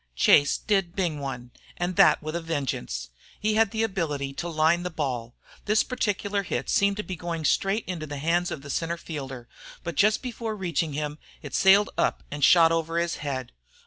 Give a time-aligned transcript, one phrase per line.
[0.15, 3.09] Chase did bing one, and that with a vengeance.
[3.39, 5.35] He had the ability to line the ball.
[5.65, 9.47] This particular hit seemed to be going straight into the hands of the centre fielder,
[9.83, 13.51] but just before reaching him it sailed up and shot over his head.